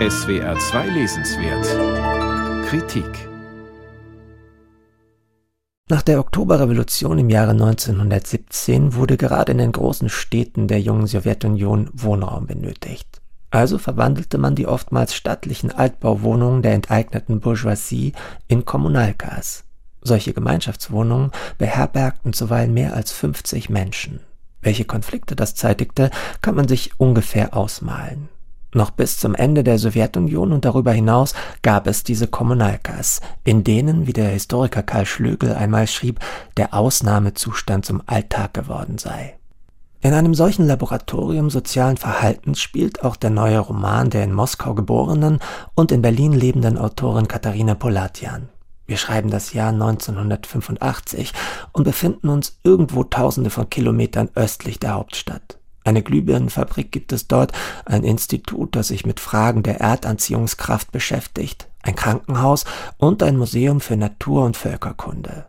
SWR 0.00 0.58
2 0.58 0.88
Lesenswert 0.88 2.66
Kritik 2.66 3.28
Nach 5.88 6.02
der 6.02 6.18
Oktoberrevolution 6.18 7.20
im 7.20 7.30
Jahre 7.30 7.52
1917 7.52 8.94
wurde 8.94 9.16
gerade 9.16 9.52
in 9.52 9.58
den 9.58 9.70
großen 9.70 10.08
Städten 10.08 10.66
der 10.66 10.80
jungen 10.80 11.06
Sowjetunion 11.06 11.90
Wohnraum 11.92 12.48
benötigt. 12.48 13.22
Also 13.50 13.78
verwandelte 13.78 14.36
man 14.36 14.56
die 14.56 14.66
oftmals 14.66 15.14
stattlichen 15.14 15.70
Altbauwohnungen 15.70 16.62
der 16.62 16.72
enteigneten 16.72 17.38
Bourgeoisie 17.38 18.14
in 18.48 18.64
Kommunalkas. 18.64 19.62
Solche 20.00 20.32
Gemeinschaftswohnungen 20.32 21.30
beherbergten 21.56 22.32
zuweilen 22.32 22.74
mehr 22.74 22.94
als 22.94 23.12
50 23.12 23.70
Menschen. 23.70 24.18
Welche 24.60 24.86
Konflikte 24.86 25.36
das 25.36 25.54
zeitigte, 25.54 26.10
kann 26.42 26.56
man 26.56 26.66
sich 26.66 26.98
ungefähr 26.98 27.56
ausmalen. 27.56 28.28
Noch 28.74 28.90
bis 28.90 29.18
zum 29.18 29.36
Ende 29.36 29.62
der 29.62 29.78
Sowjetunion 29.78 30.52
und 30.52 30.64
darüber 30.64 30.92
hinaus 30.92 31.32
gab 31.62 31.86
es 31.86 32.02
diese 32.02 32.26
Kommunalkas, 32.26 33.20
in 33.44 33.62
denen, 33.62 34.08
wie 34.08 34.12
der 34.12 34.30
Historiker 34.30 34.82
Karl 34.82 35.06
Schlögel 35.06 35.54
einmal 35.54 35.86
schrieb, 35.86 36.18
der 36.56 36.74
Ausnahmezustand 36.74 37.86
zum 37.86 38.02
Alltag 38.06 38.52
geworden 38.52 38.98
sei. 38.98 39.38
In 40.00 40.12
einem 40.12 40.34
solchen 40.34 40.66
Laboratorium 40.66 41.50
sozialen 41.50 41.96
Verhaltens 41.96 42.60
spielt 42.60 43.04
auch 43.04 43.14
der 43.14 43.30
neue 43.30 43.60
Roman 43.60 44.10
der 44.10 44.24
in 44.24 44.32
Moskau 44.34 44.74
geborenen 44.74 45.38
und 45.76 45.92
in 45.92 46.02
Berlin 46.02 46.32
lebenden 46.32 46.76
Autorin 46.76 47.28
Katharina 47.28 47.74
Polatian. 47.74 48.48
Wir 48.86 48.96
schreiben 48.96 49.30
das 49.30 49.54
Jahr 49.54 49.70
1985 49.70 51.32
und 51.72 51.84
befinden 51.84 52.28
uns 52.28 52.58
irgendwo 52.64 53.04
tausende 53.04 53.50
von 53.50 53.70
Kilometern 53.70 54.28
östlich 54.34 54.78
der 54.78 54.94
Hauptstadt. 54.94 55.58
Eine 55.84 56.02
Glühbirnenfabrik 56.02 56.90
gibt 56.90 57.12
es 57.12 57.28
dort, 57.28 57.52
ein 57.84 58.04
Institut, 58.04 58.74
das 58.74 58.88
sich 58.88 59.04
mit 59.04 59.20
Fragen 59.20 59.62
der 59.62 59.80
Erdanziehungskraft 59.80 60.90
beschäftigt, 60.90 61.68
ein 61.82 61.94
Krankenhaus 61.94 62.64
und 62.96 63.22
ein 63.22 63.36
Museum 63.36 63.82
für 63.82 63.96
Natur- 63.96 64.46
und 64.46 64.56
Völkerkunde. 64.56 65.46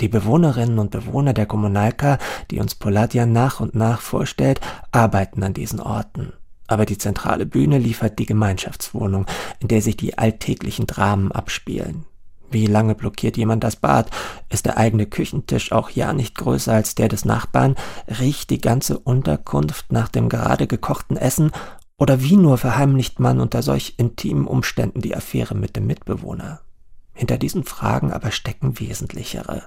Die 0.00 0.08
Bewohnerinnen 0.08 0.78
und 0.78 0.90
Bewohner 0.90 1.32
der 1.32 1.46
Kommunalka, 1.46 2.18
die 2.50 2.60
uns 2.60 2.74
Poladian 2.74 3.32
nach 3.32 3.60
und 3.60 3.74
nach 3.74 4.00
vorstellt, 4.00 4.60
arbeiten 4.92 5.42
an 5.42 5.54
diesen 5.54 5.80
Orten. 5.80 6.34
Aber 6.68 6.84
die 6.84 6.98
zentrale 6.98 7.46
Bühne 7.46 7.78
liefert 7.78 8.18
die 8.18 8.26
Gemeinschaftswohnung, 8.26 9.24
in 9.58 9.68
der 9.68 9.80
sich 9.80 9.96
die 9.96 10.18
alltäglichen 10.18 10.86
Dramen 10.86 11.32
abspielen. 11.32 12.04
Wie 12.50 12.66
lange 12.66 12.94
blockiert 12.94 13.36
jemand 13.36 13.62
das 13.62 13.76
Bad? 13.76 14.10
Ist 14.48 14.64
der 14.64 14.78
eigene 14.78 15.06
Küchentisch 15.06 15.72
auch 15.72 15.90
ja 15.90 16.12
nicht 16.12 16.34
größer 16.36 16.72
als 16.72 16.94
der 16.94 17.08
des 17.08 17.24
Nachbarn? 17.24 17.74
Riecht 18.06 18.50
die 18.50 18.60
ganze 18.60 18.98
Unterkunft 18.98 19.92
nach 19.92 20.08
dem 20.08 20.28
gerade 20.28 20.66
gekochten 20.66 21.16
Essen? 21.16 21.50
Oder 21.98 22.22
wie 22.22 22.36
nur 22.36 22.56
verheimlicht 22.56 23.20
man 23.20 23.40
unter 23.40 23.62
solch 23.62 23.94
intimen 23.98 24.46
Umständen 24.46 25.02
die 25.02 25.14
Affäre 25.14 25.54
mit 25.54 25.76
dem 25.76 25.86
Mitbewohner? 25.86 26.60
Hinter 27.12 27.36
diesen 27.36 27.64
Fragen 27.64 28.12
aber 28.12 28.30
stecken 28.30 28.80
wesentlichere. 28.80 29.64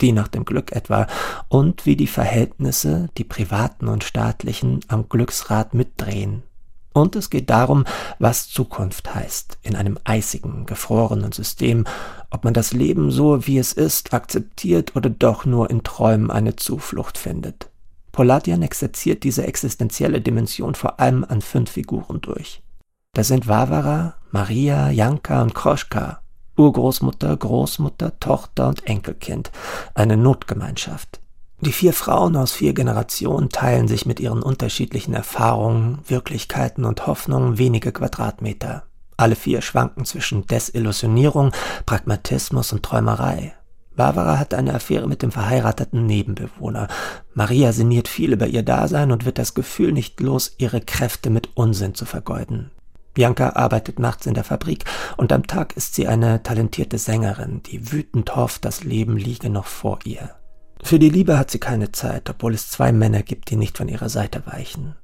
Die 0.00 0.10
nach 0.10 0.28
dem 0.28 0.44
Glück 0.44 0.72
etwa 0.72 1.06
und 1.48 1.86
wie 1.86 1.94
die 1.94 2.08
Verhältnisse, 2.08 3.10
die 3.16 3.24
privaten 3.24 3.86
und 3.86 4.02
staatlichen, 4.02 4.80
am 4.88 5.08
Glücksrad 5.08 5.72
mitdrehen 5.72 6.42
und 6.94 7.16
es 7.16 7.28
geht 7.28 7.50
darum, 7.50 7.84
was 8.18 8.48
Zukunft 8.48 9.14
heißt 9.14 9.58
in 9.62 9.76
einem 9.76 9.98
eisigen, 10.04 10.64
gefrorenen 10.64 11.32
System, 11.32 11.84
ob 12.34 12.42
man 12.42 12.52
das 12.52 12.72
Leben 12.72 13.12
so, 13.12 13.46
wie 13.46 13.58
es 13.58 13.72
ist, 13.72 14.12
akzeptiert 14.12 14.96
oder 14.96 15.08
doch 15.08 15.44
nur 15.44 15.70
in 15.70 15.84
Träumen 15.84 16.32
eine 16.32 16.56
Zuflucht 16.56 17.16
findet. 17.16 17.70
Poladian 18.10 18.62
exerziert 18.62 19.22
diese 19.22 19.46
existenzielle 19.46 20.20
Dimension 20.20 20.74
vor 20.74 20.98
allem 20.98 21.24
an 21.24 21.40
fünf 21.40 21.70
Figuren 21.70 22.20
durch. 22.20 22.60
Das 23.12 23.28
sind 23.28 23.46
Vavara, 23.46 24.14
Maria, 24.32 24.90
Janka 24.90 25.42
und 25.42 25.54
Kroschka, 25.54 26.20
Urgroßmutter, 26.56 27.36
Großmutter, 27.36 28.18
Tochter 28.18 28.68
und 28.68 28.84
Enkelkind, 28.86 29.52
eine 29.94 30.16
Notgemeinschaft. 30.16 31.20
Die 31.60 31.72
vier 31.72 31.92
Frauen 31.92 32.36
aus 32.36 32.52
vier 32.52 32.74
Generationen 32.74 33.48
teilen 33.48 33.86
sich 33.86 34.06
mit 34.06 34.18
ihren 34.18 34.42
unterschiedlichen 34.42 35.14
Erfahrungen, 35.14 36.00
Wirklichkeiten 36.08 36.84
und 36.84 37.06
Hoffnungen 37.06 37.58
wenige 37.58 37.92
Quadratmeter. 37.92 38.82
Alle 39.16 39.36
vier 39.36 39.62
schwanken 39.62 40.04
zwischen 40.04 40.46
Desillusionierung, 40.46 41.52
Pragmatismus 41.86 42.72
und 42.72 42.82
Träumerei. 42.82 43.54
Barbara 43.96 44.38
hat 44.38 44.54
eine 44.54 44.74
Affäre 44.74 45.06
mit 45.06 45.22
dem 45.22 45.30
verheirateten 45.30 46.04
Nebenbewohner. 46.06 46.88
Maria 47.32 47.72
sinniert 47.72 48.08
viel 48.08 48.32
über 48.32 48.46
ihr 48.46 48.64
Dasein 48.64 49.12
und 49.12 49.24
wird 49.24 49.38
das 49.38 49.54
Gefühl 49.54 49.92
nicht 49.92 50.20
los, 50.20 50.54
ihre 50.58 50.80
Kräfte 50.80 51.30
mit 51.30 51.56
Unsinn 51.56 51.94
zu 51.94 52.04
vergeuden. 52.04 52.70
Bianca 53.12 53.50
arbeitet 53.50 54.00
nachts 54.00 54.26
in 54.26 54.34
der 54.34 54.42
Fabrik 54.42 54.84
und 55.16 55.32
am 55.32 55.46
Tag 55.46 55.76
ist 55.76 55.94
sie 55.94 56.08
eine 56.08 56.42
talentierte 56.42 56.98
Sängerin, 56.98 57.62
die 57.62 57.92
wütend 57.92 58.34
hofft, 58.34 58.64
das 58.64 58.82
Leben 58.82 59.16
liege 59.16 59.50
noch 59.50 59.66
vor 59.66 60.00
ihr. 60.04 60.30
Für 60.82 60.98
die 60.98 61.10
Liebe 61.10 61.38
hat 61.38 61.50
sie 61.50 61.60
keine 61.60 61.92
Zeit, 61.92 62.28
obwohl 62.28 62.54
es 62.54 62.70
zwei 62.70 62.90
Männer 62.92 63.22
gibt, 63.22 63.50
die 63.50 63.56
nicht 63.56 63.78
von 63.78 63.88
ihrer 63.88 64.08
Seite 64.08 64.42
weichen. 64.46 64.96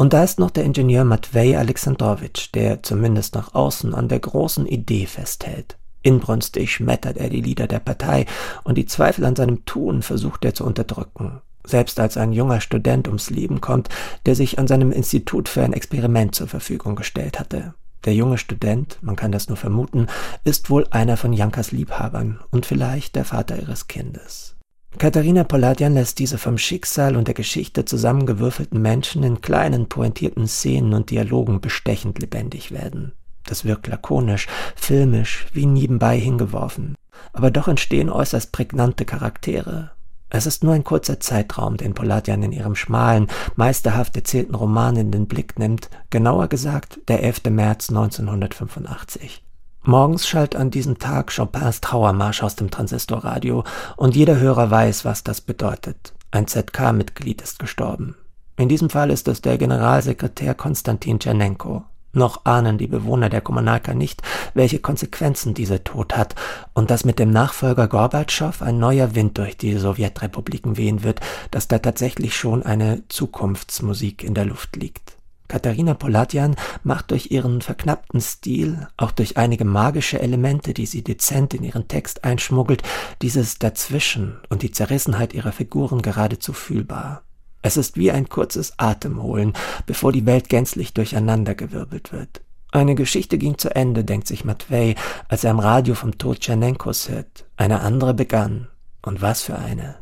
Und 0.00 0.14
da 0.14 0.24
ist 0.24 0.38
noch 0.38 0.50
der 0.50 0.64
Ingenieur 0.64 1.04
Matvei 1.04 1.58
Alexandrowitsch, 1.58 2.54
der 2.54 2.82
zumindest 2.82 3.34
nach 3.34 3.54
außen 3.54 3.94
an 3.94 4.08
der 4.08 4.18
großen 4.18 4.64
Idee 4.64 5.04
festhält. 5.04 5.76
Inbrünstig 6.00 6.72
schmettert 6.72 7.18
er 7.18 7.28
die 7.28 7.42
Lieder 7.42 7.66
der 7.66 7.80
Partei 7.80 8.24
und 8.64 8.78
die 8.78 8.86
Zweifel 8.86 9.26
an 9.26 9.36
seinem 9.36 9.66
Tun 9.66 10.00
versucht 10.00 10.42
er 10.46 10.54
zu 10.54 10.64
unterdrücken. 10.64 11.42
Selbst 11.66 12.00
als 12.00 12.16
ein 12.16 12.32
junger 12.32 12.62
Student 12.62 13.08
ums 13.08 13.28
Leben 13.28 13.60
kommt, 13.60 13.90
der 14.24 14.34
sich 14.34 14.58
an 14.58 14.66
seinem 14.66 14.90
Institut 14.90 15.50
für 15.50 15.64
ein 15.64 15.74
Experiment 15.74 16.34
zur 16.34 16.48
Verfügung 16.48 16.96
gestellt 16.96 17.38
hatte. 17.38 17.74
Der 18.06 18.14
junge 18.14 18.38
Student, 18.38 18.96
man 19.02 19.16
kann 19.16 19.32
das 19.32 19.48
nur 19.48 19.58
vermuten, 19.58 20.06
ist 20.44 20.70
wohl 20.70 20.86
einer 20.92 21.18
von 21.18 21.34
Jankas 21.34 21.72
Liebhabern 21.72 22.40
und 22.50 22.64
vielleicht 22.64 23.16
der 23.16 23.26
Vater 23.26 23.60
ihres 23.60 23.86
Kindes. 23.86 24.56
Katharina 24.98 25.44
Poladian 25.44 25.94
lässt 25.94 26.18
diese 26.18 26.36
vom 26.36 26.58
Schicksal 26.58 27.16
und 27.16 27.26
der 27.26 27.34
Geschichte 27.34 27.84
zusammengewürfelten 27.84 28.82
Menschen 28.82 29.22
in 29.22 29.40
kleinen, 29.40 29.88
pointierten 29.88 30.46
Szenen 30.46 30.92
und 30.92 31.10
Dialogen 31.10 31.60
bestechend 31.60 32.18
lebendig 32.18 32.70
werden. 32.70 33.12
Das 33.46 33.64
wirkt 33.64 33.86
lakonisch, 33.86 34.46
filmisch, 34.76 35.46
wie 35.52 35.66
nebenbei 35.66 36.18
hingeworfen. 36.18 36.96
Aber 37.32 37.50
doch 37.50 37.68
entstehen 37.68 38.10
äußerst 38.10 38.52
prägnante 38.52 39.04
Charaktere. 39.04 39.92
Es 40.28 40.46
ist 40.46 40.62
nur 40.62 40.74
ein 40.74 40.84
kurzer 40.84 41.18
Zeitraum, 41.18 41.76
den 41.76 41.94
Poladian 41.94 42.42
in 42.42 42.52
ihrem 42.52 42.76
schmalen, 42.76 43.26
meisterhaft 43.56 44.14
erzählten 44.16 44.54
Roman 44.54 44.96
in 44.96 45.10
den 45.10 45.26
Blick 45.26 45.58
nimmt, 45.58 45.90
genauer 46.10 46.48
gesagt 46.48 47.00
der 47.08 47.22
11. 47.22 47.44
März 47.50 47.88
1985. 47.90 49.42
Morgens 49.82 50.28
schallt 50.28 50.56
an 50.56 50.70
diesem 50.70 50.98
Tag 50.98 51.34
Chopins 51.34 51.80
Trauermarsch 51.80 52.42
aus 52.42 52.54
dem 52.54 52.70
Transistorradio 52.70 53.64
und 53.96 54.14
jeder 54.14 54.38
Hörer 54.38 54.70
weiß, 54.70 55.06
was 55.06 55.24
das 55.24 55.40
bedeutet. 55.40 56.12
Ein 56.30 56.46
ZK-Mitglied 56.46 57.40
ist 57.40 57.58
gestorben. 57.58 58.14
In 58.58 58.68
diesem 58.68 58.90
Fall 58.90 59.10
ist 59.10 59.26
es 59.26 59.40
der 59.40 59.56
Generalsekretär 59.56 60.54
Konstantin 60.54 61.18
Tschernenko. 61.18 61.84
Noch 62.12 62.44
ahnen 62.44 62.76
die 62.76 62.88
Bewohner 62.88 63.30
der 63.30 63.40
Kommunalka 63.40 63.94
nicht, 63.94 64.20
welche 64.52 64.80
Konsequenzen 64.80 65.54
dieser 65.54 65.82
Tod 65.82 66.14
hat 66.14 66.34
und 66.74 66.90
dass 66.90 67.06
mit 67.06 67.18
dem 67.18 67.30
Nachfolger 67.30 67.88
Gorbatschow 67.88 68.60
ein 68.60 68.78
neuer 68.78 69.14
Wind 69.14 69.38
durch 69.38 69.56
die 69.56 69.78
Sowjetrepubliken 69.78 70.76
wehen 70.76 71.02
wird, 71.04 71.20
dass 71.50 71.68
da 71.68 71.78
tatsächlich 71.78 72.36
schon 72.36 72.62
eine 72.62 73.02
Zukunftsmusik 73.08 74.24
in 74.24 74.34
der 74.34 74.44
Luft 74.44 74.76
liegt. 74.76 75.16
Katharina 75.50 75.94
Poladian 75.94 76.54
macht 76.84 77.10
durch 77.10 77.32
ihren 77.32 77.60
verknappten 77.60 78.20
Stil, 78.20 78.86
auch 78.96 79.10
durch 79.10 79.36
einige 79.36 79.64
magische 79.64 80.20
Elemente, 80.20 80.74
die 80.74 80.86
sie 80.86 81.02
dezent 81.02 81.54
in 81.54 81.64
ihren 81.64 81.88
Text 81.88 82.22
einschmuggelt, 82.22 82.84
dieses 83.20 83.58
Dazwischen 83.58 84.38
und 84.48 84.62
die 84.62 84.70
Zerrissenheit 84.70 85.34
ihrer 85.34 85.50
Figuren 85.50 86.02
geradezu 86.02 86.52
fühlbar. 86.52 87.22
Es 87.62 87.76
ist 87.76 87.96
wie 87.96 88.12
ein 88.12 88.28
kurzes 88.28 88.78
Atemholen, 88.78 89.54
bevor 89.86 90.12
die 90.12 90.24
Welt 90.24 90.48
gänzlich 90.48 90.94
durcheinandergewirbelt 90.94 92.12
wird. 92.12 92.42
Eine 92.70 92.94
Geschichte 92.94 93.36
ging 93.36 93.58
zu 93.58 93.74
Ende, 93.74 94.04
denkt 94.04 94.28
sich 94.28 94.44
Matvei, 94.44 94.94
als 95.28 95.42
er 95.42 95.50
am 95.50 95.58
Radio 95.58 95.96
vom 95.96 96.16
Tod 96.16 96.38
Tschernenkos 96.38 97.08
hört. 97.08 97.44
Eine 97.56 97.80
andere 97.80 98.14
begann. 98.14 98.68
Und 99.02 99.20
was 99.20 99.42
für 99.42 99.58
eine. 99.58 99.96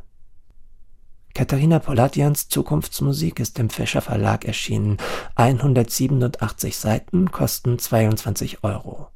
Katharina 1.38 1.79
Poladians 1.79 2.49
Zukunftsmusik 2.49 3.38
ist 3.38 3.61
im 3.61 3.70
Fischer 3.70 4.00
Verlag 4.00 4.44
erschienen. 4.44 4.96
187 5.37 6.76
Seiten 6.76 7.31
kosten 7.31 7.79
22 7.79 8.64
Euro. 8.64 9.06